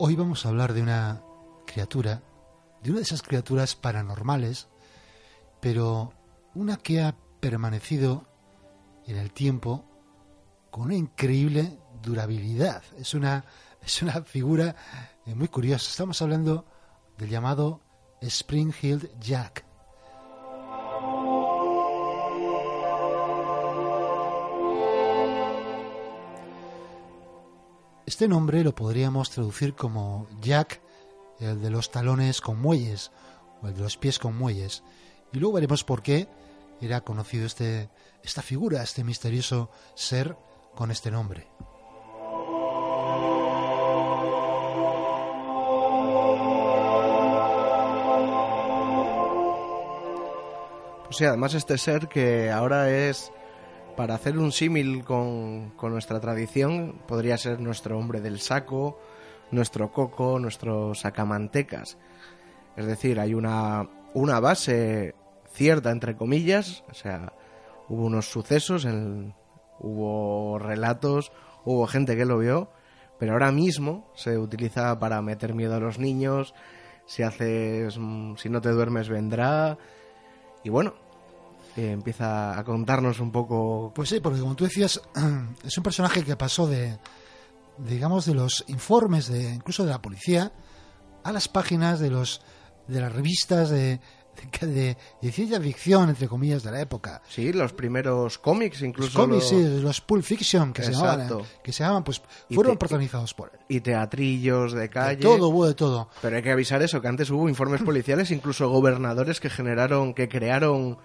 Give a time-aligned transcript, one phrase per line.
[0.00, 1.24] Hoy vamos a hablar de una
[1.66, 2.22] criatura,
[2.84, 4.68] de una de esas criaturas paranormales,
[5.60, 6.12] pero
[6.54, 8.24] una que ha permanecido
[9.08, 9.84] en el tiempo
[10.70, 12.84] con una increíble durabilidad.
[12.96, 13.44] Es una,
[13.82, 14.76] es una figura
[15.26, 15.90] eh, muy curiosa.
[15.90, 16.64] Estamos hablando
[17.16, 17.80] del llamado
[18.20, 19.67] Spring Hill Jack.
[28.18, 30.80] Este nombre lo podríamos traducir como Jack,
[31.38, 33.12] el de los talones con muelles,
[33.62, 34.82] o el de los pies con muelles.
[35.32, 36.26] Y luego veremos por qué
[36.80, 37.90] era conocido este,
[38.24, 40.36] esta figura, este misterioso ser
[40.74, 41.46] con este nombre.
[51.04, 53.30] Pues sí, además este ser que ahora es,
[53.98, 59.00] para hacer un símil con, con nuestra tradición, podría ser nuestro hombre del saco,
[59.50, 61.98] nuestro coco, nuestro sacamantecas.
[62.76, 65.16] Es decir, hay una, una base
[65.52, 67.32] cierta, entre comillas, o sea,
[67.88, 68.86] hubo unos sucesos,
[69.80, 71.32] hubo relatos,
[71.64, 72.70] hubo gente que lo vio,
[73.18, 76.54] pero ahora mismo se utiliza para meter miedo a los niños,
[77.04, 79.76] si haces, mm, si no te duermes vendrá,
[80.62, 80.94] y bueno,
[81.78, 85.00] eh, empieza a contarnos un poco Pues sí, porque como tú decías,
[85.64, 86.98] es un personaje que pasó de,
[87.78, 90.52] digamos, de los informes de incluso de la policía
[91.24, 92.40] a las páginas de los
[92.86, 94.00] de las revistas de,
[94.60, 97.20] de, de- de ciencia ficción, entre comillas, de la época.
[97.28, 99.18] Sí, los primeros cómics, Los incluso.
[99.18, 102.72] cómics, lo- sí, los Pulp Fiction, que se llamaban, eh, que se llamaban, pues fueron
[102.74, 103.60] te- protagonizados por él.
[103.68, 105.20] Y teatrillos de De calle.
[105.20, 106.08] todo, hubo de todo.
[106.22, 110.28] Pero hay que avisar eso, que antes hubo informes policiales, incluso gobernadores que generaron, que
[110.30, 110.96] crearon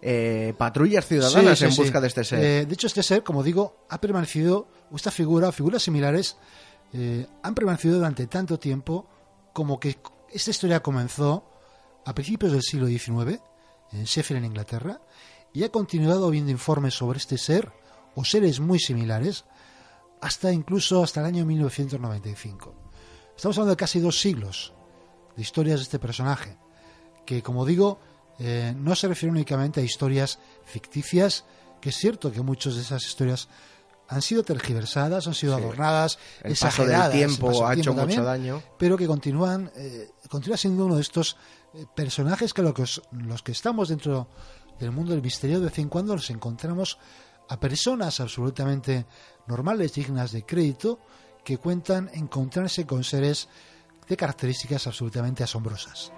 [0.00, 2.44] eh, patrullas ciudadanas Sí, sí, en busca de este ser.
[2.44, 6.36] Eh, de hecho, este ser, como digo, ha permanecido, esta figura, figuras similares,
[6.92, 9.08] eh, han permanecido durante tanto tiempo
[9.52, 9.98] como que
[10.30, 11.44] esta historia comenzó
[12.04, 13.40] a principios del siglo XIX,
[13.92, 15.00] en Sheffield, en Inglaterra,
[15.52, 17.72] y ha continuado habiendo informes sobre este ser,
[18.14, 19.44] o seres muy similares,
[20.20, 22.74] hasta incluso hasta el año 1995.
[23.36, 24.72] Estamos hablando de casi dos siglos
[25.36, 26.56] de historias de este personaje,
[27.24, 28.00] que como digo,
[28.38, 31.44] eh, no se refiere únicamente a historias ficticias,
[31.80, 33.48] que es cierto que muchas de esas historias
[34.08, 35.62] han sido tergiversadas, han sido Sí.
[35.62, 38.62] adornadas, El paso exageradas, del el tiempo paso del ha hecho mucho daño.
[38.78, 41.36] pero que continúan, eh, continúa siendo uno de estos
[41.74, 44.28] eh, personajes que, lo que os- los que estamos dentro
[44.80, 46.98] del mundo del misterio de vez en cuando nos encontramos
[47.50, 49.04] a personas absolutamente
[49.46, 50.98] normales, dignas de crédito,
[51.44, 53.48] que cuentan encontrarse con seres
[54.08, 56.10] de características absolutamente asombrosas.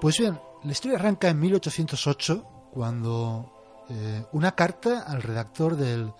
[0.00, 6.12] Pues bien, la historia arranca en 1808, cuando eh, una carta al redactor del,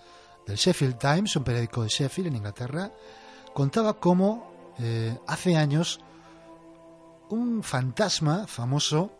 [0.47, 2.91] del Sheffield Times, un periódico de Sheffield en Inglaterra,
[3.53, 5.99] contaba cómo eh, hace años
[7.29, 9.11] un fantasma famoso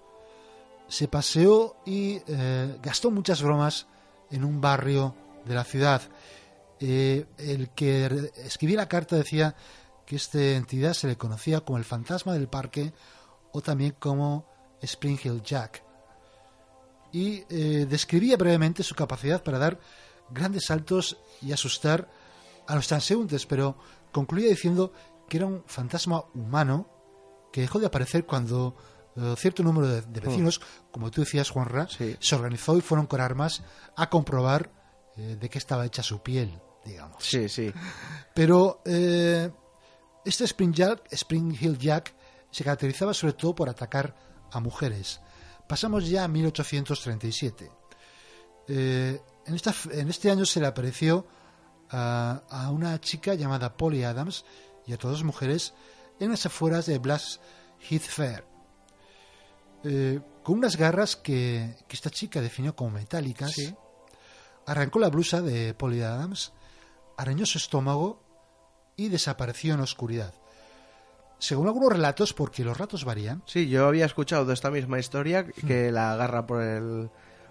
[0.87, 3.85] se paseó y eh, gastó muchas bromas
[4.31, 5.13] en un barrio
[5.45, 6.01] de la ciudad.
[6.79, 9.55] El que escribía la carta decía
[10.05, 12.93] que esta entidad se le conocía como el fantasma del parque
[13.51, 14.45] o también como
[14.81, 15.83] Spring Hill Jack.
[17.11, 19.79] Y eh, describía brevemente su capacidad para dar
[20.29, 22.09] grandes saltos y asustar
[22.67, 23.77] a los transeúntes, pero
[24.11, 24.91] concluía diciendo
[25.29, 26.89] que era un fantasma humano
[27.51, 28.75] que dejó de aparecer cuando
[29.15, 30.61] eh, cierto número de, de vecinos,
[30.91, 32.15] como tú decías, Juanra, Sí.
[32.19, 33.63] se organizó y fueron con armas
[33.95, 34.69] a comprobar
[35.15, 37.23] eh, de qué estaba hecha su piel, digamos.
[37.23, 37.71] Sí, sí.
[38.35, 42.13] Pero este Spring, Jack, Spring Hill Jack
[42.51, 44.15] se caracterizaba sobre todo por atacar
[44.51, 45.19] a mujeres.
[45.67, 47.71] Pasamos ya a 1837.
[48.69, 51.25] Eh, en, esta, en este año se le apareció
[51.89, 54.45] a, a una chica llamada Polly Adams
[54.85, 55.73] y a dos mujeres
[56.19, 57.39] en las afueras de Blas
[57.89, 58.45] Heath Fair.
[59.83, 63.73] Eh, con unas garras que, que esta chica definió como metálicas, Sí.
[64.65, 66.53] arrancó la blusa de Polly Adams,
[67.17, 68.21] arañó su estómago
[68.95, 70.33] y desapareció en la oscuridad.
[71.39, 75.45] Según algunos relatos, porque los relatos varían, Sí, yo había escuchado de esta misma historia
[75.45, 77.09] que la agarra por el,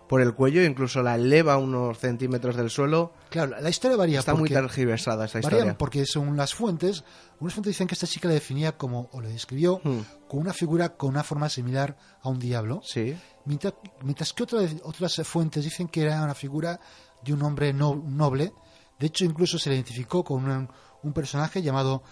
[0.08, 3.12] por el cuello, incluso la eleva unos centímetros del suelo.
[3.30, 4.18] claro, la- la historia varía.
[4.20, 5.78] Está muy tergiversada esta varían historia.
[5.78, 7.04] porque según las fuentes,
[7.40, 10.00] unas fuentes dicen que esta chica le definía como, o le describió, Hmm.
[10.28, 13.16] con una figura con una forma similar a un diablo, Sí,
[13.46, 16.78] mientras, mientras que otras, otras fuentes dicen que era una figura
[17.24, 18.52] de un hombre no- noble.
[18.98, 20.68] De hecho, incluso se le identificó con un,
[21.02, 22.02] un personaje llamado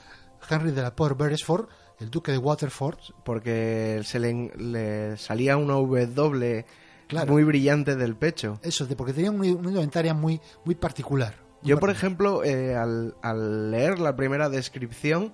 [0.48, 1.66] Henry de la Port Beresford,
[2.00, 6.64] el duque de Waterford, porque se le, le salía una W
[7.06, 7.32] Claro.
[7.32, 8.58] muy brillante del pecho.
[8.62, 11.34] Eso, porque tenía una, una indumentaria muy, muy particular.
[11.60, 11.96] muy Yo, por particular.
[11.96, 15.32] ejemplo, eh, al, al leer la primera descripción,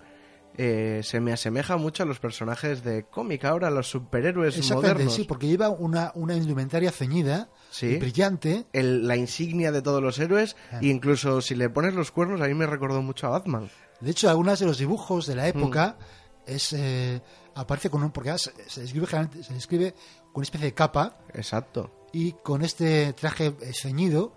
[0.59, 5.15] eh, se me asemeja mucho a los personajes de cómic ahora, los superhéroes Exactamente, modernos.
[5.15, 7.97] sí, porque lleva una, una indumentaria ceñida, Sí.
[7.99, 8.67] brillante.
[8.73, 10.81] El- la insignia de todos los héroes, Ah.
[10.83, 13.71] e incluso si le pones los cuernos, a mí me recordó mucho a Batman.
[14.01, 15.59] De hecho, algunos de los dibujos de la Mm.
[15.59, 15.97] época
[16.47, 17.21] es eh,
[17.55, 19.07] aparece con un porque además se describe
[19.43, 19.93] se describe
[20.33, 22.07] con una especie de capa Exacto.
[22.13, 24.33] y con este traje eh, ceñido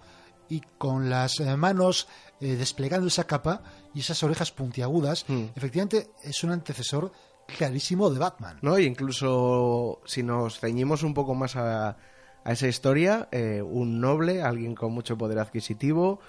[0.49, 2.07] y con las eh, manos
[2.41, 3.63] eh, desplegando esa capa
[3.93, 5.25] y esas orejas puntiagudas.
[5.27, 5.45] Mm.
[5.55, 7.11] Efectivamente, es un antecesor
[7.57, 8.59] clarísimo de Batman.
[8.61, 8.77] ¿No?
[8.77, 11.97] Y incluso si nos ceñimos un poco más a,
[12.43, 16.19] a esa historia, eh, un noble, alguien con mucho poder adquisitivo,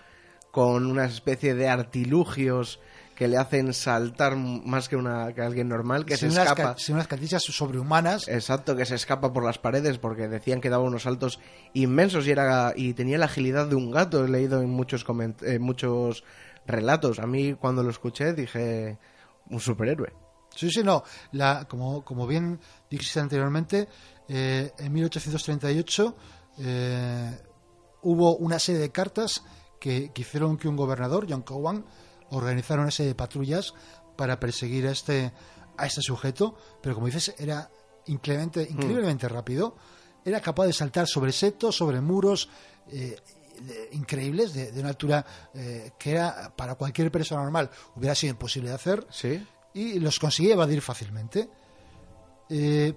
[0.52, 2.78] con una especie de artilugios
[3.14, 6.74] que le hacen saltar más que, una, que alguien normal, que sin, se unas, escapa.
[6.74, 8.26] ca- sin unas cartillas sobrehumanas.
[8.28, 11.38] Exacto, que se escapa por las paredes porque decían que daba unos saltos
[11.74, 14.24] inmensos y era y tenía la agilidad de un gato.
[14.24, 16.24] He leído en muchos coment- en muchos
[16.66, 17.18] relatos.
[17.20, 18.98] A mí cuando lo escuché dije
[19.50, 20.12] un superhéroe.
[20.56, 21.02] Sí, sí, no.
[21.32, 22.58] La, como, como bien
[22.90, 23.88] dijiste anteriormente,
[24.28, 26.16] eh, en 1838
[26.58, 27.38] eh,
[28.02, 29.42] hubo una serie de cartas
[29.80, 31.84] que, que hicieron que un gobernador, John Cowan,
[32.30, 33.74] organizara una serie de patrullas
[34.16, 35.32] para perseguir a este,
[35.76, 37.70] a este sujeto, pero como dices, era
[38.06, 39.76] increíblemente, increíblemente rápido,
[40.24, 42.48] era capaz de saltar sobre setos, sobre muros
[42.88, 43.16] eh,
[43.60, 45.24] de- increíbles, de, de una altura
[45.54, 49.46] eh, que era para cualquier persona normal hubiera sido imposible de hacer ¿Sí?
[49.74, 51.48] y los conseguía evadir fácilmente.
[52.48, 52.94] Eh,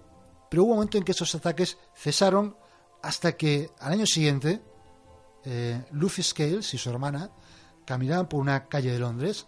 [0.50, 2.56] pero hubo un momento en que esos ataques cesaron
[3.02, 4.62] hasta que al año siguiente
[5.92, 7.30] Lucy Scales y su hermana
[7.88, 9.48] caminaban por una calle de Londres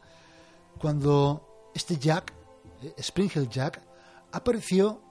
[0.80, 2.34] cuando este Jack,
[2.82, 3.82] eh, Spring Hill Jack,
[4.32, 5.02] apareció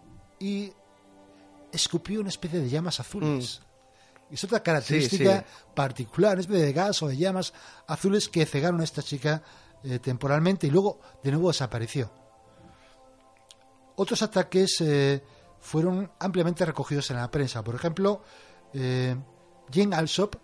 [0.41, 0.73] y
[1.71, 3.61] escupió una especie de llamas azules.
[4.31, 5.45] Es otra característica Sí,
[5.75, 7.53] particular, una especie de gas o de llamas
[7.87, 9.43] azules que cegaron a esta chica
[9.85, 12.11] eh, temporalmente y luego de nuevo desapareció.
[13.97, 15.23] Otros ataques eh,
[15.61, 17.63] fueron ampliamente recogidos en la prensa.
[17.63, 18.23] Por ejemplo,
[18.73, 19.15] eh,
[19.73, 20.37] Jane Alsop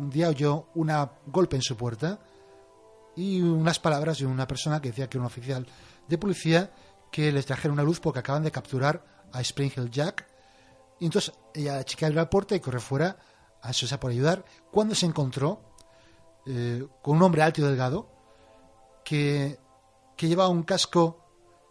[0.00, 0.90] un día oyó un
[1.26, 2.18] golpe en su puerta
[3.16, 5.66] y unas palabras de una persona que decía que era un oficial
[6.08, 6.72] de policía
[7.12, 10.26] que les trajera una luz porque acaban de capturar a Spring Hill Jack.
[11.00, 13.18] Y entonces ella, la chica abrió la puerta y corrió fuera
[13.60, 14.42] a eso por ayudar.
[14.70, 15.60] Cuando se encontró
[16.46, 18.08] eh, con un hombre alto y delgado
[19.04, 19.58] que,
[20.16, 21.18] que llevaba un casco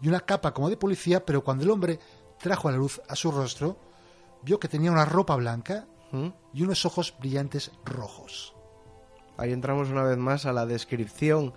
[0.02, 2.00] y una capa como de policía, pero cuando el hombre
[2.38, 3.76] trajo a la luz a su rostro,
[4.44, 6.28] vio que tenía una ropa blanca ¿Mm?
[6.54, 8.56] y unos ojos brillantes rojos.
[9.38, 11.54] Ahí entramos una vez más a la descripción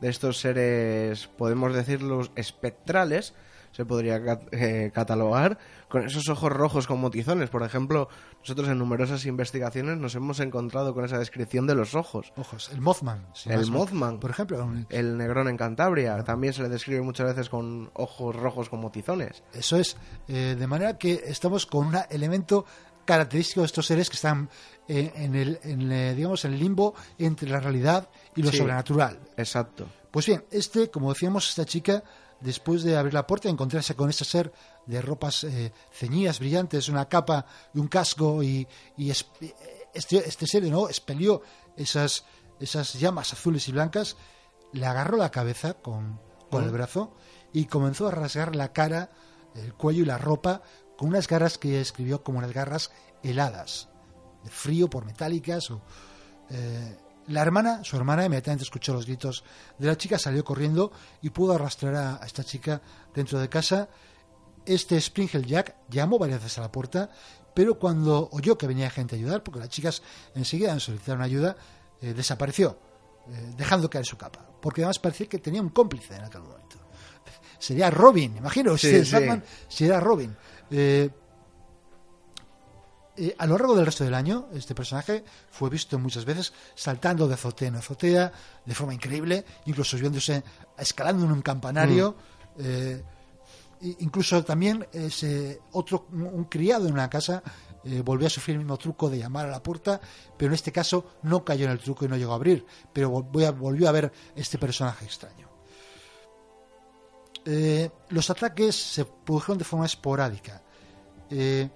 [0.00, 3.34] de estos seres, podemos decirlos, espectrales,
[3.72, 5.58] se podría eh, catalogar,
[5.88, 7.50] con esos ojos rojos como tizones.
[7.50, 8.08] Por ejemplo,
[8.40, 12.32] nosotros en numerosas investigaciones nos hemos encontrado con esa descripción de los ojos.
[12.36, 12.70] Ojos.
[12.72, 13.26] El Mothman.
[13.34, 14.20] si El Mothman.
[14.20, 18.34] Por ejemplo, un- El negrón en Cantabria también se le describe muchas veces con ojos
[18.34, 19.42] rojos como tizones.
[19.52, 19.96] Eso es.
[20.28, 22.64] eh, de manera que estamos con un elemento
[23.08, 24.50] característico de estos seres que están
[24.86, 28.58] eh, en, el, en, eh, digamos, en el limbo entre la realidad y lo Sí.
[28.58, 29.18] sobrenatural.
[29.38, 29.86] Exacto.
[30.10, 32.04] Pues bien, este, como decíamos, esta chica,
[32.40, 34.52] después de abrir la puerta y encontrarse con este ser
[34.84, 39.26] de ropas eh, ceñidas, brillantes, una capa y un casco, y, y es-
[39.94, 41.40] este, este ser de nuevo expelió
[41.76, 42.24] esas,
[42.60, 44.16] esas llamas azules y blancas,
[44.72, 47.14] le agarró la cabeza con, con el brazo
[47.54, 49.10] y comenzó a rasgar la cara,
[49.54, 50.60] el cuello y la ropa
[50.98, 52.90] con unas garras que escribió como unas garras
[53.22, 53.88] heladas,
[54.44, 55.80] de frío por metálicas o,
[56.50, 59.44] eh, la hermana, su hermana, inmediatamente escuchó los gritos
[59.78, 62.80] de la chica, salió corriendo y pudo arrastrar a, a esta chica
[63.14, 63.88] dentro de casa.
[64.64, 67.10] Este Springhill Jack llamó varias veces a la puerta,
[67.54, 70.02] pero cuando oyó que venía gente a ayudar, porque las chicas
[70.34, 71.56] enseguida solicitaron ayuda,
[72.00, 72.78] eh, desapareció,
[73.28, 74.46] eh, dejando caer su capa.
[74.60, 76.76] Porque además parecía que tenía un cómplice en aquel momento.
[77.58, 79.14] Sería Robin, imagino, Sí, si es sí.
[79.14, 80.36] Batman, sería Robin.
[80.70, 81.10] Eh,
[83.16, 87.26] eh, a lo largo del resto del año, este personaje fue visto muchas veces saltando
[87.26, 88.32] de azotea en azotea
[88.64, 90.42] de forma increíble, incluso subiéndose,
[90.78, 92.12] escalando en un campanario.
[92.56, 92.60] Mm.
[92.60, 93.04] eh,
[94.00, 97.42] incluso también eh, se- otro un, criado en una casa
[97.84, 100.00] eh, volvió a sufrir el mismo truco de llamar a la puerta,
[100.36, 103.10] pero en este caso no cayó en el truco y no llegó a abrir, pero
[103.12, 105.47] vol- voy a- volvió a ver este personaje extraño.
[107.44, 110.62] Eh, los ataques se produjeron de forma esporádica.
[111.30, 111.68] Eh,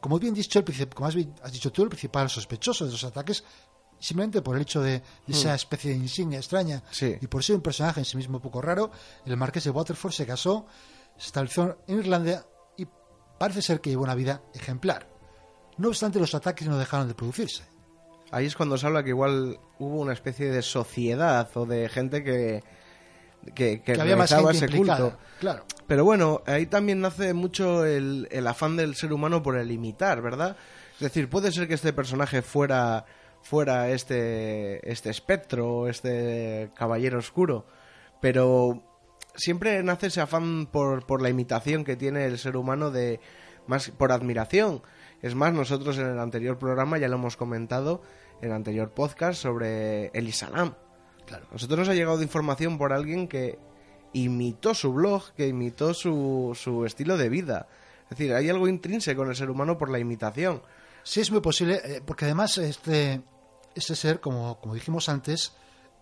[0.00, 3.44] como bien dicho, el como has, has dicho tú, el principal sospechoso de los ataques,
[3.98, 7.16] simplemente por el hecho de, de esa especie de insignia extraña Sí.
[7.20, 8.90] y por ser un personaje en sí mismo poco raro,
[9.24, 10.66] el marqués de Waterford se casó,
[11.16, 12.44] se estableció en Irlanda
[12.76, 12.86] y
[13.38, 15.08] parece ser que llevó una vida ejemplar.
[15.78, 17.62] No obstante, los ataques no dejaron de producirse.
[18.32, 22.24] Ahí es cuando se habla que igual hubo una especie de sociedad o de gente
[22.24, 22.64] que,
[23.54, 25.00] que, que Que había más gente ese implicada.
[25.10, 25.18] culto.
[25.40, 25.64] Claro.
[25.86, 30.22] Pero bueno, ahí también nace mucho el, el afán del ser humano por el imitar,
[30.22, 30.56] ¿verdad?
[30.94, 33.04] Es decir, puede ser que este personaje fuera,
[33.42, 37.66] fuera este, este espectro, este caballero oscuro,
[38.20, 38.82] pero
[39.34, 43.18] siempre nace ese afán por, por la imitación que tiene el ser humano de
[43.66, 44.82] más por admiración.
[45.22, 48.02] Es más, nosotros en el anterior programa ya lo hemos comentado,
[48.40, 50.28] en el anterior podcast sobre el
[51.26, 51.46] Claro.
[51.52, 53.58] Nosotros nos ha llegado información por alguien que
[54.12, 57.68] imitó su blog, que imitó su, su estilo de vida.
[58.04, 60.62] Es decir, hay algo intrínseco en el ser humano por la imitación.
[61.02, 63.22] Sí, es muy posible, eh, porque además este,
[63.74, 65.52] este ser, como, como dijimos antes,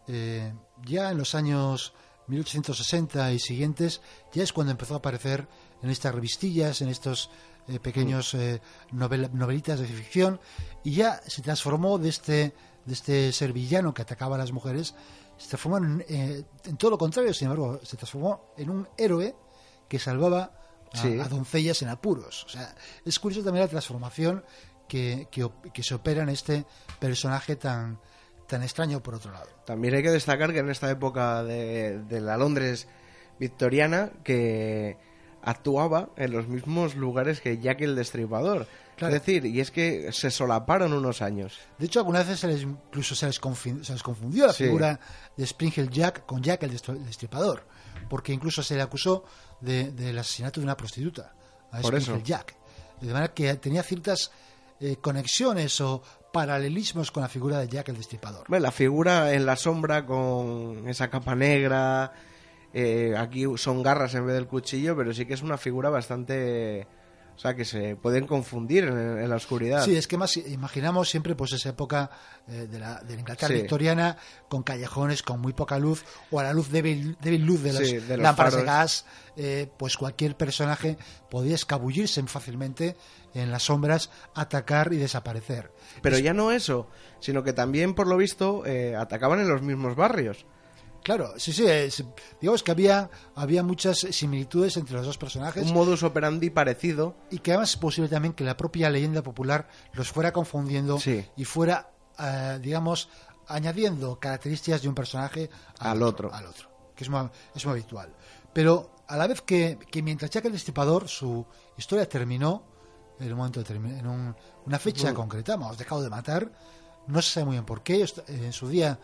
[0.09, 0.53] eh,
[0.85, 1.95] ya en los años
[2.27, 4.01] 1860 y siguientes,
[4.33, 5.47] ya es cuando empezó a aparecer
[5.83, 7.31] en estas revistillas, en estos
[7.69, 8.61] eh, pequeños eh,
[8.93, 10.41] novel- novelitas de ficción,
[10.83, 12.53] y ya se transformó de este,
[12.85, 14.95] de este ser villano que atacaba a las mujeres,
[15.39, 19.35] se transformó en, eh, en todo lo contrario, sin embargo, se transformó en un héroe
[19.89, 20.53] que salvaba
[20.93, 21.19] a, Sí.
[21.21, 22.45] a doncellas en apuros.
[22.45, 24.45] O sea, es curioso también la transformación
[24.89, 26.65] que, que, que se opera en este
[26.99, 28.01] personaje tan,
[28.49, 29.49] tan extraño por otro lado.
[29.65, 32.89] También hay que destacar que en esta época de, de la Londres
[33.39, 34.99] victoriana, que
[35.43, 38.67] actuaba en los mismos lugares que Jack el Destripador.
[38.97, 39.15] Claro.
[39.15, 41.59] Es decir, y es que se solaparon unos años.
[41.79, 44.65] De hecho, algunas veces se les, incluso se les, confi- se les confundió la Sí.
[44.65, 45.01] figura
[45.37, 46.71] de Springhill Jack con Jack el
[47.07, 47.67] Destripador,
[48.11, 49.25] porque incluso se le acusó
[49.61, 51.33] de- del asesinato de una prostituta,
[51.73, 52.25] a Por Springhill eso.
[52.25, 52.57] Jack.
[53.01, 54.31] De manera que tenía ciertas
[54.83, 58.47] eh, conexiones o paralelismos con la figura de Jack el Destripador.
[58.49, 62.13] Bueno, la figura en la sombra con esa capa negra.
[62.73, 66.87] Eh, aquí son garras en vez del cuchillo, pero sí que es una figura bastante.
[67.37, 69.83] O sea, que se pueden confundir en, en la oscuridad.
[69.83, 72.11] Sí, es que más imaginamos siempre pues esa época
[72.47, 73.61] eh, de, la, de la Inglaterra Sí.
[73.63, 74.19] victoriana
[74.51, 77.89] con callejones con muy poca luz o a la luz débil, débil luz de, los
[77.89, 79.07] Sí, de los lámparas de gas,
[79.39, 80.99] eh, pues cualquier personaje
[81.31, 82.95] podía escabullirse fácilmente
[83.33, 85.73] en las sombras, atacar y desaparecer.
[86.03, 86.89] Pero ya no eso,
[87.21, 90.45] sino que también, por lo visto, eh, atacaban en los mismos barrios.
[91.03, 92.05] Claro, sí, sí, es-
[92.41, 97.15] digamos que había, había muchas similitudes entre los dos personajes Un modus operandi parecido.
[97.31, 101.25] y que además es posible también que la propia leyenda popular los fuera confundiendo Sí.
[101.37, 103.09] y fuera, eh, digamos,
[103.49, 106.33] añadiendo características de un personaje Al otro.
[106.35, 108.15] al otro, que es muy, es muy habitual.
[108.53, 111.45] Pero a la vez que, que mientras Jack el Destripador su
[111.79, 112.63] historia terminó,
[113.19, 116.53] en un momento en un- una fecha concreta, hemos dejado de matar,
[117.07, 118.07] no se sabe muy bien por qué.
[118.29, 118.99] En su día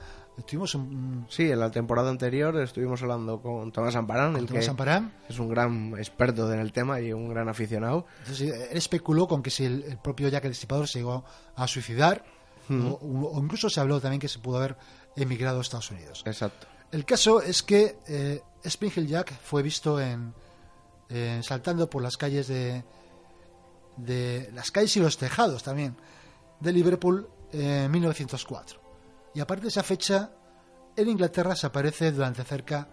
[0.45, 4.71] tuvimos un, Sí, en la temporada anterior estuvimos hablando con Tomás Amparán, el Tomás que
[4.71, 5.13] Amparán.
[5.29, 8.07] es un gran experto en el tema y un gran aficionado.
[8.21, 11.25] Entonces, eh, él especuló con que si el, el propio Jack el Destripador se llegó
[11.55, 12.25] a suicidar,
[12.69, 14.77] o, o incluso se habló también que se pudo haber
[15.15, 16.23] emigrado a Estados Unidos.
[16.27, 16.67] Exacto.
[16.93, 18.43] El caso es que eh,
[19.07, 20.35] Jack fue visto en,
[21.09, 22.85] en- saltando por las calles de,
[23.97, 25.97] de las calles y los tejados también
[26.61, 28.81] de Liverpool en 1904.
[29.37, 30.31] Y aparte de esa fecha,
[30.97, 32.89] en Inglaterra se aparece durante cerca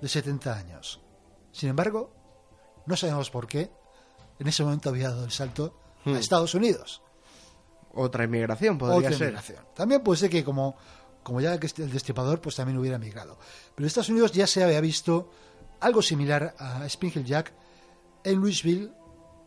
[0.00, 1.00] de 70 años.
[1.50, 2.14] Sin embargo,
[2.86, 3.72] no sabemos por qué
[4.38, 7.02] en ese momento había dado el salto a Estados Unidos.
[7.92, 9.20] Otra inmigración podría Otra ser.
[9.22, 9.64] inmigración.
[9.74, 10.76] También puede ser que como,
[11.24, 13.36] como ya este- el destripador, pues también hubiera migrado.
[13.74, 15.28] Pero en Estados Unidos ya se había visto
[15.80, 17.52] algo similar a Spring Hill Jack
[18.22, 18.92] en Louisville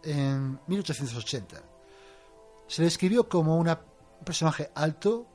[0.04, 1.64] en 1880.
[2.68, 3.80] Se le describió como una-
[4.20, 5.28] un personaje alto,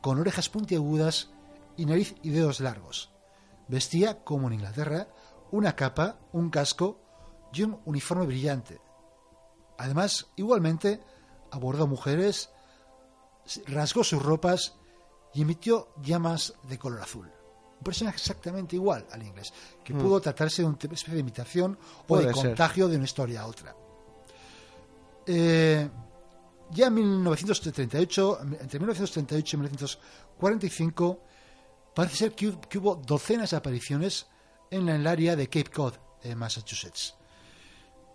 [0.00, 1.30] con orejas puntiagudas
[1.76, 3.10] y nariz y dedos largos.
[3.68, 5.08] Vestía, como en Inglaterra,
[5.50, 7.00] una capa, un casco
[7.52, 8.80] y un uniforme brillante.
[9.78, 11.00] Además, igualmente,
[11.50, 12.50] abordó mujeres,
[13.66, 14.74] rasgó sus ropas
[15.34, 17.30] y emitió llamas de color azul.
[17.78, 19.52] Un personaje exactamente igual al inglés,
[19.84, 21.78] que pudo tratarse de una especie de imitación
[22.08, 22.34] o de ser.
[22.34, 23.76] contagio de una historia a otra.
[25.26, 25.88] Eh,
[26.70, 31.20] ya en 1938, entre 1938 y 1945,
[31.94, 34.26] parece ser que, hu- que hubo docenas de apariciones
[34.70, 37.14] en el área de Cape Cod, en Massachusetts.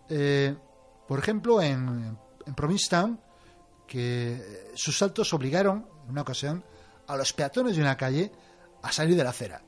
[0.10, 0.56] Eh,
[1.08, 3.20] por ejemplo, en, en Provincetown,
[3.88, 6.64] que eh, sus saltos obligaron, en una ocasión,
[7.08, 8.32] a los peatones de una calle
[8.82, 9.62] a salir de la acera.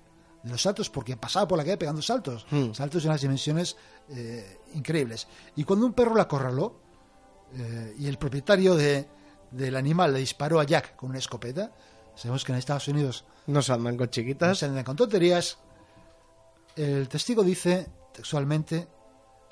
[0.44, 2.46] De los saltos, porque pasaba por la calle pegando saltos.
[2.52, 2.72] Hmm.
[2.74, 3.76] Saltos de unas dimensiones
[4.10, 5.28] eh, increíbles.
[5.56, 6.82] Y cuando un perro la acorraló,
[7.56, 9.08] eh, y el propietario de-
[9.52, 11.72] del animal le disparó a Jack con una escopeta,
[12.16, 14.58] sabemos que en Estados Unidos No se andan con no chiquitas.
[14.58, 15.58] se andan con tonterías.
[16.76, 18.88] El testigo dice textualmente: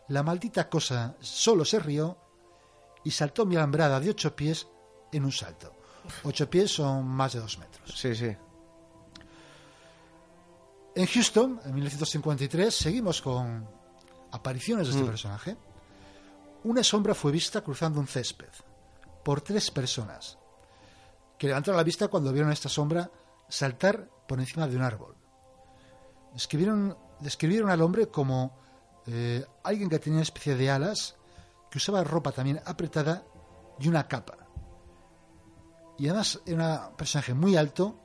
[0.09, 2.17] La maldita cosa solo se rió
[3.05, 4.67] y saltó mi alambrada de ocho pies
[5.11, 5.73] en un salto.
[6.23, 7.93] Ocho pies son más de dos metros.
[7.97, 8.35] Sí, sí.
[10.95, 13.67] En Houston, en 1953, seguimos con
[14.31, 15.55] apariciones de este personaje.
[16.63, 18.49] Una sombra fue vista cruzando un césped
[19.23, 20.37] por tres personas
[21.37, 23.11] que levantaron la vista cuando vieron a esta sombra
[23.49, 25.15] saltar por encima de un árbol.
[26.33, 28.57] Describieron, describieron al hombre como
[29.07, 31.15] eh, alguien que tenía una especie de alas,
[31.69, 33.25] que usaba ropa también apretada
[33.77, 34.37] y una capa.
[35.97, 37.99] Y además era un personaje muy alto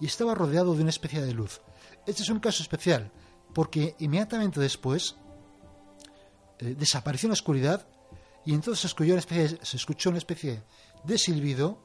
[0.00, 1.60] y estaba rodeado de una especie de luz.
[2.06, 3.12] Este es un caso especial
[3.54, 5.16] porque inmediatamente después
[6.58, 7.86] eh, desapareció en la oscuridad
[8.48, 10.62] y entonces se escuchó una especie, se escuchó una especie
[11.04, 11.78] de silbido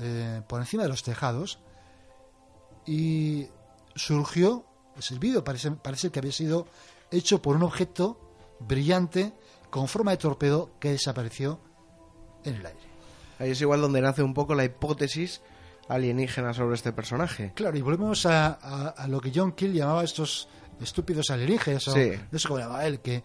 [0.00, 1.58] eh, por encima de los tejados
[2.86, 3.46] y
[3.94, 4.64] surgió
[4.96, 6.66] el silbido parece, parece que había sido
[7.10, 8.18] hecho por un objeto
[8.60, 9.32] brillante
[9.70, 11.60] con forma de torpedo que desapareció
[12.44, 12.80] en el aire.
[13.38, 15.40] Ahí es igual donde nace un poco la hipótesis
[15.88, 17.52] alienígena sobre este personaje.
[17.54, 20.48] Claro, y volvemos a, a- a lo que John Keel llamaba estos
[20.80, 22.10] estúpidos alienígenas, o Sí.
[22.30, 23.22] no sé cómo llamaba él, que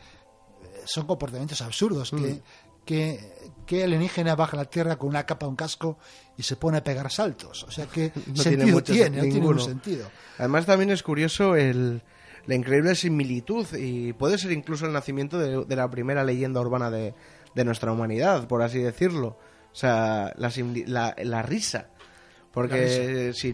[0.86, 2.18] son comportamientos absurdos, Mm.
[2.24, 2.42] que,
[2.86, 3.32] que,
[3.66, 5.98] que alienígena baja a la Tierra con una capa, un casco
[6.38, 7.63] y se pone a pegar saltos.
[7.63, 10.10] O sea, que No tiene sentido mucho tiene, sen- no tiene ningún sentido.
[10.38, 12.02] Además también es curioso el,
[12.46, 16.92] la increíble similitud y puede ser incluso el nacimiento de, de la primera leyenda urbana
[16.92, 17.13] de,
[17.56, 19.38] de nuestra humanidad, por así decirlo.
[19.72, 20.51] O sea, la,
[20.88, 21.88] la, la risa.
[22.51, 23.48] Porque si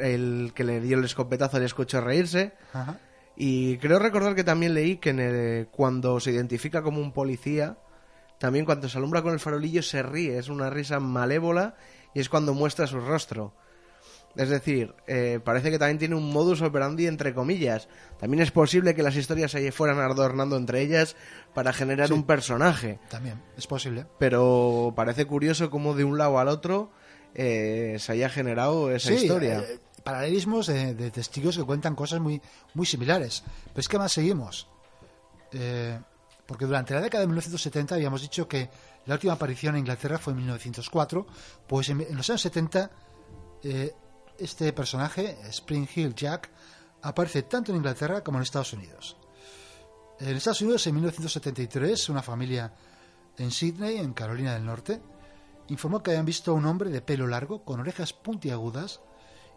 [0.00, 2.52] el que le dio el escopetazo le escuchó reírse.
[2.72, 2.98] Ajá.
[3.40, 7.78] Y creo recordar que también leí que en el- cuando se identifica como un policía,
[8.38, 11.76] también cuando se alumbra con el farolillo se ríe, es una risa malévola
[12.14, 13.54] y es cuando muestra su rostro.
[14.34, 17.88] Es decir, eh, parece que también tiene un modus operandi entre comillas.
[18.18, 21.14] También es posible que las historias se fueran adornando entre ellas
[21.54, 22.14] para generar Sí.
[22.14, 22.98] un personaje.
[23.08, 24.06] También, es posible.
[24.18, 26.90] Pero parece curioso cómo de un lado al otro
[27.34, 29.60] eh, se haya generado esa Sí, historia.
[29.60, 32.40] eh, paralelismos de, testigos que cuentan cosas muy,
[32.72, 33.42] muy similares.
[33.66, 34.66] Pero es que más seguimos.
[35.52, 36.00] Eh,
[36.46, 38.70] porque durante la década de 1970 habíamos dicho que
[39.04, 41.26] la última aparición en Inglaterra fue en 1904.
[41.66, 42.90] Pues en, en los años 70
[43.64, 43.94] eh,
[44.38, 46.48] este personaje, Spring Hill Jack,
[47.02, 49.18] aparece tanto en Inglaterra como en Estados Unidos.
[50.20, 52.72] En Estados Unidos, en 1973, una familia
[53.36, 55.02] en Sydney, en Carolina del Norte,
[55.68, 59.00] informó que habían visto a un hombre de pelo largo, con orejas puntiagudas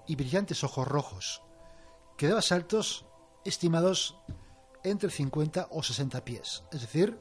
[0.08, 1.42] y brillantes ojos rojos,
[2.18, 3.06] que daba saltos
[3.46, 4.18] estimados
[4.84, 7.20] entre 50 o 60 pies, es decir,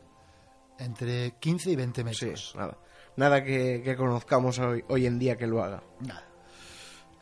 [0.79, 2.55] entre 15 y 20 Sí, metros.
[2.57, 2.79] nada.
[3.17, 5.83] Nada que, que conozcamos hoy, hoy en día que lo haga.
[6.01, 6.25] Nada.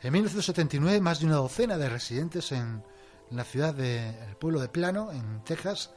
[0.01, 2.85] En 1979, más de una docena de residentes en
[3.31, 5.91] la ciudad del pueblo de Plano, en Texas,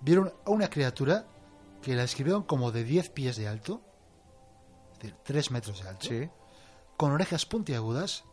[0.00, 1.26] vieron a una criatura
[1.82, 3.82] que la describieron como de 10 pies de alto,
[4.94, 6.30] es decir, 3 metros de alto, Sí.
[6.96, 8.24] con orejas puntiagudas,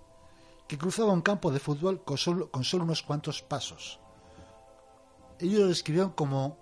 [0.68, 4.00] que cruzaba un campo de fútbol con solo, con solo unos cuantos pasos.
[5.40, 6.58] Ellos lo describieron como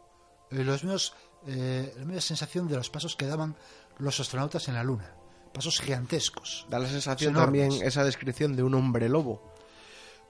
[0.51, 1.13] eh, los mismos,
[1.47, 3.55] eh, la misma sensación de los pasos que daban
[3.97, 5.13] los astronautas en la Luna.
[5.53, 6.65] Pasos gigantescos.
[6.69, 7.61] Da la sensación enormes.
[7.69, 9.41] también esa descripción de un hombre lobo.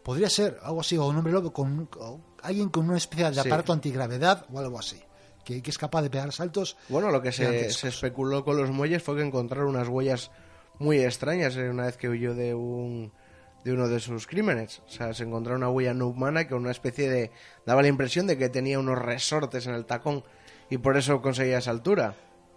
[0.04, 1.90] Podría ser algo así, o un hombre lobo con
[2.42, 3.40] alguien con una especie de Sí.
[3.42, 5.02] aparato antigravedad o algo así,
[5.44, 6.78] que, que es capaz de pegar saltos.
[6.88, 10.32] Bueno, lo que se, se especuló con los muelles fue que encontraron unas huellas
[10.80, 13.12] muy extrañas eh, una vez que huyó de un
[13.64, 14.82] de uno de sus crímenes.
[14.88, 17.32] O sea, se encontró una huella no humana que una especie de...
[17.66, 20.24] daba la impresión de que tenía unos resortes en el tacón
[20.70, 22.16] y por eso conseguía esa altura.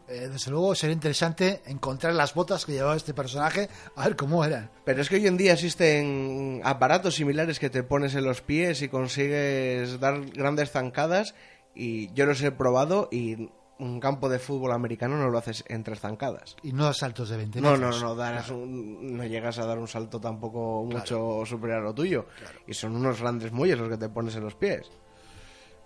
[0.09, 4.45] Eh, desde luego sería interesante encontrar las botas que llevaba este personaje, a ver cómo
[4.45, 4.71] eran.
[4.85, 8.83] Pero es que hoy en día existen aparatos similares que te pones en los pies
[8.83, 11.35] y consigues dar grandes zancadas
[11.75, 13.51] y yo los he probado y
[13.83, 16.57] un campo de fútbol americano no lo haces en tres zancadas.
[16.63, 18.03] Y no a saltos de 20 No, no, metros.
[18.03, 22.27] no, darás un- no llegas a dar un salto tampoco mucho superior a lo tuyo.
[22.67, 24.91] Y son unos grandes muelles los que te pones en los pies.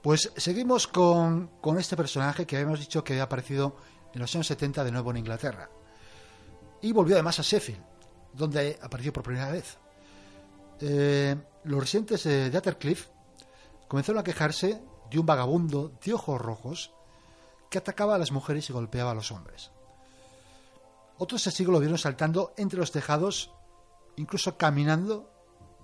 [0.03, 3.77] Pues seguimos con, con este personaje que habíamos dicho que había aparecido
[4.15, 5.69] en los años 70 de nuevo en Inglaterra.
[6.83, 7.81] Y volvió además a Sheffield,
[8.33, 9.79] donde apareció por primera vez.
[10.81, 13.09] Eh, los residentes de, de Attercliffe
[13.89, 14.81] comenzaron a quejarse
[15.11, 16.93] de un vagabundo de ojos rojos
[17.71, 19.71] que atacaba a las mujeres y golpeaba a los hombres.
[21.19, 23.51] Otros testigos lo vieron saltando entre los tejados,
[24.17, 25.31] incluso caminando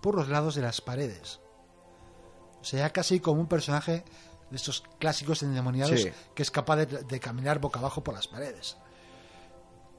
[0.02, 1.40] por los lados de las paredes.
[2.60, 4.04] O sea, casi como un personaje
[4.50, 6.10] de estos clásicos endemoniados Sí.
[6.34, 8.76] que es capaz de, de caminar boca abajo por las paredes.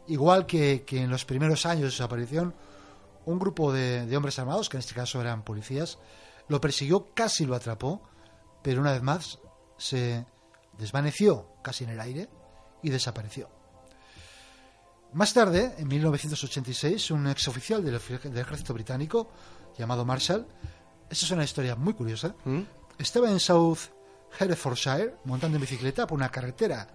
[0.07, 2.53] Igual que, que en los primeros años de su aparición,
[3.25, 5.97] un grupo de, de hombres armados, que en este caso eran policías,
[6.49, 8.01] lo persiguió, casi lo atrapó,
[8.61, 9.39] pero una vez más
[9.77, 10.25] se
[10.77, 12.29] desvaneció casi en el aire
[12.81, 13.49] y desapareció.
[15.13, 19.29] Más tarde, en 1986, un exoficial del, del ejército británico
[19.77, 20.47] llamado Marshall,
[21.09, 22.61] esta es una historia muy curiosa, ¿Mm?
[22.97, 23.77] estaba en South
[24.39, 26.87] Herefordshire montando en bicicleta por una carretera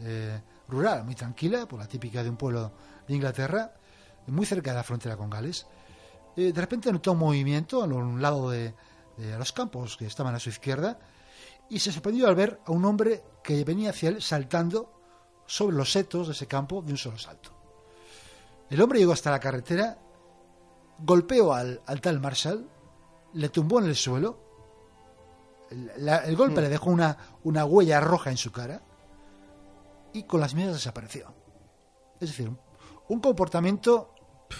[0.00, 2.72] eh, rural muy tranquila, por la típica de un pueblo
[3.08, 3.74] de Inglaterra,
[4.28, 5.66] muy cerca de la frontera con Gales.
[6.36, 8.74] Eh, de repente notó un movimiento a un lado de,
[9.16, 10.98] de los campos que estaban a su izquierda
[11.70, 14.90] y se sorprendió al ver a un hombre que venía hacia él saltando
[15.46, 17.50] sobre los setos de ese campo de un solo salto.
[18.70, 19.98] El hombre llegó hasta la carretera,
[20.98, 22.66] golpeó al, al tal Marshall,
[23.34, 24.38] le tumbó en el suelo,
[25.70, 28.80] el, la- el golpe le dejó una, una huella roja en su cara
[30.12, 31.32] y con las medias desapareció.
[32.20, 32.58] Es decir, un,
[33.08, 34.14] un comportamiento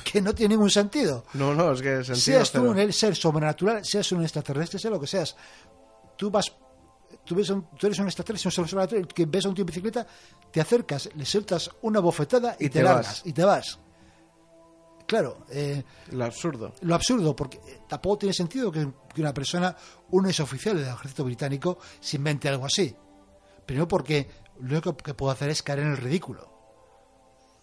[0.04, 1.24] que no tiene ningún sentido.
[1.34, 2.70] No, no, es que sentido Seas tú cero.
[2.86, 5.36] un ser sobrenatural, seas un extraterrestre, sea lo que seas.
[6.16, 6.52] Tú vas,
[7.24, 9.62] tú, ves un- tú eres un extraterrestre, un ser sobrenatural, que ves a un tío
[9.62, 10.06] en bicicleta,
[10.50, 13.22] te acercas, le sueltas una bofetada y, Y te, te largas, vas.
[13.26, 13.78] y te vas.
[15.06, 16.72] Claro, eh, Lo absurdo.
[16.80, 19.76] lo absurdo, porque eh, tampoco tiene sentido que, que una persona,
[20.10, 22.96] un exoficial del ejército británico, se invente algo así.
[23.66, 26.50] Primero porque lo único que puedo hacer es caer en el ridículo.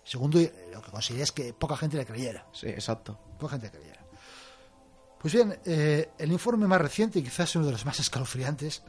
[0.03, 2.45] Segundo, eh, lo que conseguiría es que poca gente le creyera.
[2.53, 3.19] Sí, exacto.
[3.39, 4.05] Poca gente le creyera.
[5.19, 8.81] Pues bien, eh, el informe más reciente, y quizás uno de los más escalofriantes,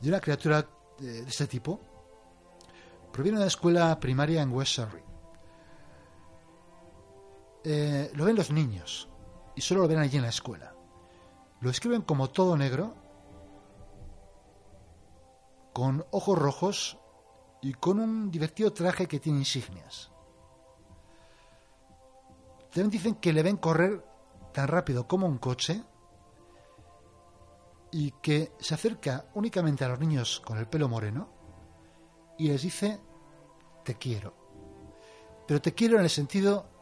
[0.00, 0.66] de una criatura
[1.00, 1.80] eh, de este tipo,
[3.12, 5.02] proviene de una escuela primaria en West Surrey.
[7.64, 9.08] Eh, lo ven los niños
[9.54, 10.74] y solo lo ven allí en la escuela.
[11.60, 12.94] Lo escriben como todo negro,
[15.72, 16.98] con ojos rojos
[17.60, 20.12] y con un divertido traje que tiene insignias.
[22.70, 24.04] También dicen que le ven correr
[24.52, 25.82] tan rápido como un coche
[27.92, 31.28] y que se acerca únicamente a los niños con el pelo moreno
[32.38, 33.00] y les dice
[33.84, 34.34] te quiero.
[35.46, 36.78] Pero te quiero en el sentido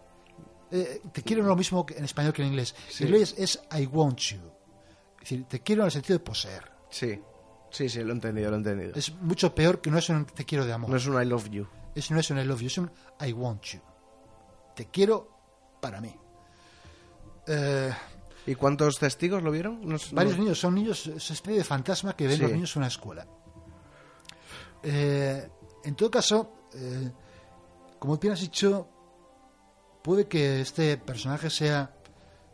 [0.70, 2.74] eh, te quiero no lo mismo que en español que en inglés.
[2.88, 3.04] Sí.
[3.04, 4.40] En inglés es I want you.
[5.16, 6.70] Es decir, te quiero en el sentido de poseer.
[6.90, 7.20] Sí.
[7.70, 8.92] Sí, sí, lo he entendido, lo he entendido.
[8.94, 10.90] Es mucho peor que no es un te quiero de amor.
[10.90, 11.66] No es un I love you.
[11.94, 12.90] Es, no es un I love you, es un
[13.20, 13.80] I want you.
[14.74, 15.28] Te quiero
[15.80, 16.14] para mí.
[17.46, 17.90] Eh,
[18.46, 19.80] ¿Y cuántos testigos lo vieron?
[20.12, 22.42] Varios niños, son niños, es una especie de fantasma que ven Sí.
[22.42, 23.26] los niños en una escuela.
[24.82, 25.48] Eh,
[25.84, 27.10] en todo caso, eh,
[27.98, 28.88] como bien has dicho,
[30.02, 31.92] puede que este personaje sea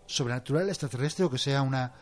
[0.07, 1.93] sobrenatural, extraterrestre, o que sea una,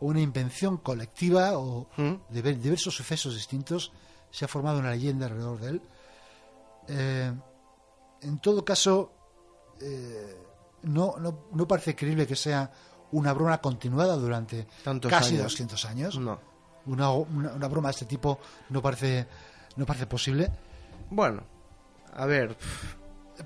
[0.00, 2.14] una invención colectiva o ¿Mm?
[2.28, 3.92] de ver- diversos sucesos distintos.
[4.30, 5.82] Se ha formado una leyenda alrededor de él.
[6.88, 7.32] Eh,
[8.22, 9.12] en todo caso,
[10.82, 12.70] no, no, no parece creíble que sea
[13.12, 15.44] una broma continuada durante Tantos casi años.
[15.44, 16.18] 200 años.
[16.18, 16.38] No.
[16.86, 18.38] Una, una, una broma de este tipo
[18.70, 19.26] no parece,
[19.76, 20.50] no parece posible.
[21.10, 21.42] Bueno,
[22.14, 22.56] a ver.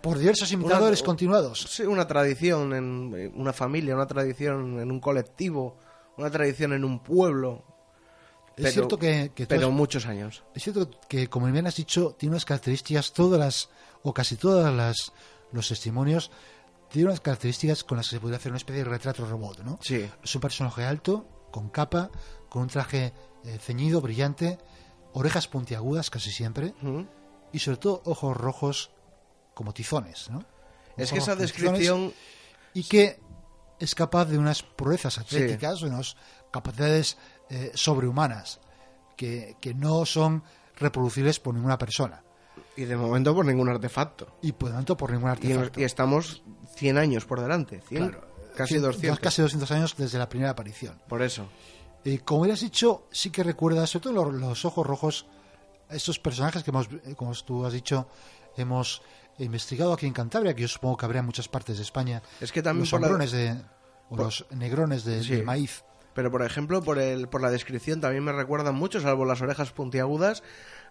[0.02, 1.60] Por diversos imitadores Una- continuados.
[1.68, 5.76] Sí, una tradición en eh, una familia, una tradición en un colectivo,
[6.16, 7.62] una tradición en un pueblo.
[8.56, 10.42] es cierto que, que pero muchos años.
[10.54, 13.68] Es cierto que, como bien has dicho, tiene unas características, todas las,
[14.02, 15.12] o casi todas las,
[15.52, 16.30] los testimonios,
[16.94, 19.80] tiene unas características con las que se podría hacer una especie de retrato robot, ¿no?
[19.82, 20.08] Sí.
[20.22, 22.08] Es un personaje alto, con capa,
[22.48, 24.58] con un traje eh, ceñido, brillante,
[25.12, 26.72] orejas puntiagudas casi siempre,
[27.52, 28.90] y sobre todo ojos rojos
[29.54, 30.44] como tizones, ¿no?
[30.96, 32.14] Es que esa descripción
[32.74, 33.18] y que
[33.80, 36.16] es capaz de unas proezas atléticas, de unas
[36.52, 37.18] capacidades
[37.50, 38.60] eh, sobrehumanas
[39.16, 40.44] que, que no son
[40.76, 42.22] reproducibles por ninguna persona
[42.76, 44.26] y de momento por ningún artefacto.
[44.42, 45.80] y por tanto por ningún Y, artefacto.
[45.80, 46.42] y estamos
[46.76, 49.20] 100 años por delante, 100, Claro, casi Cien- 200.
[49.20, 51.00] Casi 200 años desde la primera aparición.
[51.08, 51.46] Por eso.
[52.04, 55.26] Eh, como has dicho, sí que recuerda, sobre todo los, los ojos rojos,
[55.88, 58.08] estos personajes que hemos, eh, como tú has dicho,
[58.56, 59.02] hemos
[59.38, 62.22] investigado aquí en Cantabria, que yo supongo que habrá en muchas partes de España.
[62.40, 63.56] Es que también los por la- de,
[64.10, 65.36] o los negrones de, Sí.
[65.36, 65.82] de maíz.
[66.14, 69.72] Pero por ejemplo, por el por la descripción también me recuerdan mucho, salvo las orejas
[69.72, 70.42] puntiagudas,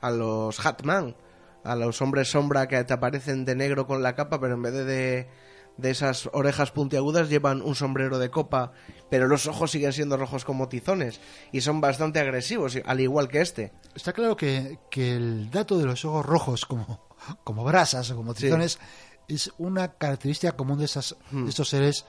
[0.02, 1.16] a los Hatman,
[1.64, 4.74] a los hombres sombra que te aparecen de negro con la capa, pero en vez
[4.74, 5.30] de, de,
[5.78, 8.74] de esas orejas puntiagudas llevan un sombrero de copa,
[9.10, 11.20] pero los ojos siguen siendo rojos como tizones
[11.52, 13.72] y son bastante agresivos, al igual que este.
[13.96, 17.08] Está claro que, que el dato de los ojos rojos como,
[17.44, 18.80] como brasas o como tizones
[19.28, 21.44] es una característica común de, esas, Hmm.
[21.46, 22.06] de estos seres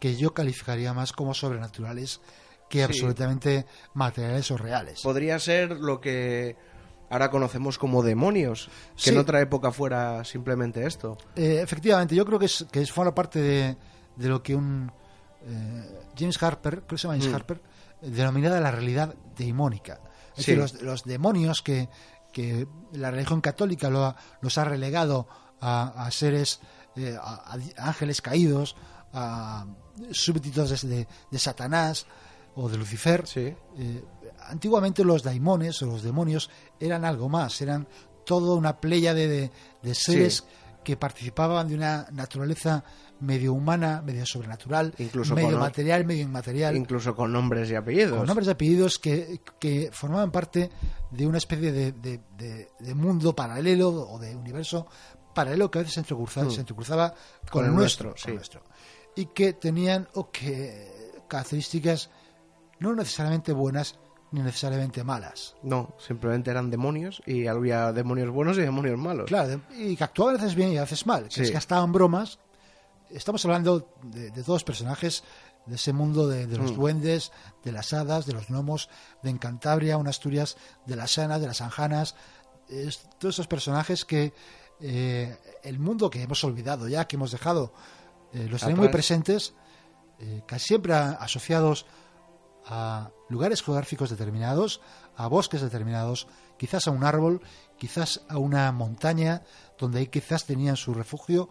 [0.00, 2.20] que yo calificaría más como sobrenaturales
[2.68, 3.64] que absolutamente
[3.94, 5.00] materiales o reales.
[5.02, 6.56] Podría ser lo que
[7.10, 9.10] ahora conocemos como demonios, que Sí.
[9.10, 11.16] en otra época fuera simplemente esto.
[11.36, 13.76] Eh, efectivamente, yo creo que es, que es forma parte de,
[14.16, 14.90] de lo que un
[15.48, 17.34] eh, James Harper, creo que se llama James Mm.
[17.36, 17.62] Harper,
[18.02, 20.00] eh, denominada la realidad deimónica.
[20.36, 20.52] Es Sí.
[20.54, 21.88] decir, los, los demonios que,
[22.32, 25.28] que la religión católica lo ha- los ha relegado
[25.60, 26.60] a, a seres,
[26.96, 28.74] eh, a, a ángeles caídos,
[29.12, 29.66] a
[30.10, 32.06] súbditos de, de- de Satanás
[32.56, 33.26] o de Lucifer.
[33.26, 33.54] Sí.
[34.48, 37.86] Antiguamente los daimones o los demonios eran algo más, eran
[38.24, 39.50] toda una pléyade de,
[39.82, 40.44] de seres Sí.
[40.84, 42.84] que participaban de una naturaleza
[43.20, 48.18] medio humana, medio sobrenatural, Incluso medio con- material, medio inmaterial, Incluso con nombres y apellidos.
[48.18, 50.70] con nombres y apellidos que, que formaban parte
[51.10, 54.86] de una especie de, de- de- de mundo paralelo o de universo
[55.34, 56.50] paralelo que a veces se entrecruzaba, Mm.
[56.50, 57.10] se entrecruzaba
[57.50, 58.62] con, Con el nuestro, con el nuestro.
[59.16, 62.10] y que tenían o que características
[62.78, 63.98] no necesariamente buenas
[64.36, 65.56] ni necesariamente malas.
[65.62, 69.26] No, simplemente eran demonios y había demonios buenos y demonios malos.
[69.26, 71.42] Claro, y que actuaban a veces bien y a veces mal, que Sí.
[71.42, 72.38] es que estaban bromas.
[73.10, 75.24] Estamos hablando de, de todos personajes
[75.64, 76.76] de ese mundo de, de los Mm.
[76.76, 77.32] duendes,
[77.64, 78.88] de las hadas, de los gnomos,
[79.22, 82.14] de Encantabria, una Asturias, de las Sanas, de las Anjanas,
[82.68, 84.32] es- todos esos personajes que
[84.80, 87.72] eh, el mundo que hemos olvidado ya, que hemos dejado,
[88.34, 89.54] eh, los tenemos muy presentes,
[90.20, 91.86] eh, casi siempre a- asociados
[92.66, 94.80] a lugares geográficos determinados,
[95.16, 96.26] a bosques determinados,
[96.58, 97.40] quizás a un árbol,
[97.78, 99.42] quizás a una montaña,
[99.78, 101.48] donde ahí quizás tenían su refugio,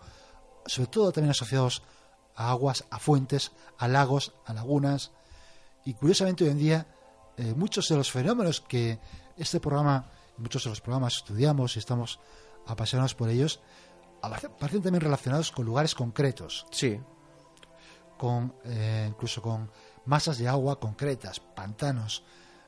[0.65, 1.83] sobre todo también asociados
[2.35, 5.11] a aguas, a fuentes, a lagos, a lagunas.
[5.85, 6.87] Y curiosamente hoy en día
[7.37, 8.99] eh, muchos de los fenómenos que
[9.37, 12.19] este programa, muchos de los programas estudiamos y estamos
[12.65, 13.61] apasionados por ellos,
[14.21, 16.99] aparecen también relacionados con lugares concretos Sí,
[18.17, 19.69] con eh, incluso con
[20.05, 22.23] masas de agua concretas, pantanos.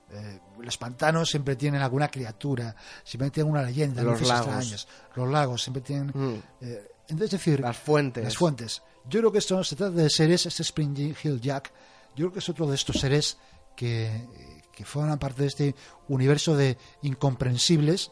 [0.10, 4.48] Eh, los pantanos siempre tienen alguna criatura, siempre tienen una leyenda, Los lagos.
[4.48, 4.88] extrañas.
[5.16, 6.12] Los lagos siempre tienen.
[6.14, 6.42] Mm.
[6.62, 8.24] eh, es decir, las fuentes.
[8.24, 8.82] las fuentes.
[9.10, 11.72] Yo creo que esto no se trata de seres, este Spring Hill Jack,
[12.16, 13.38] yo creo que es otro de estos seres
[13.76, 14.28] que,
[14.74, 15.76] que forman parte de este
[16.10, 18.12] universo de incomprensibles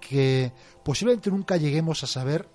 [0.00, 0.52] que
[0.84, 2.48] posiblemente nunca lleguemos a saber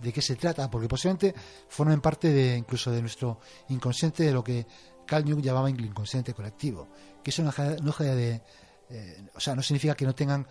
[0.00, 1.34] de qué se trata, porque posiblemente
[1.68, 4.66] formen parte de incluso de nuestro inconsciente, de lo que
[5.06, 6.88] Carl llamaba inconsciente colectivo,
[7.22, 8.42] que deja, no deja de,
[8.90, 10.46] eh, o sea, no significa que no tengan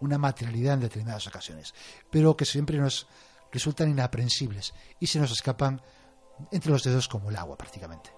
[0.00, 1.74] una materialidad en determinadas ocasiones,
[2.10, 3.06] pero que siempre nos
[3.52, 5.80] resultan inaprensibles y se nos escapan
[6.50, 8.17] entre los dedos como el agua prácticamente.